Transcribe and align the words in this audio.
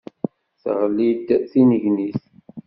Teɣli 0.61 1.09
d 1.27 1.29
tinnegnit. 1.49 2.21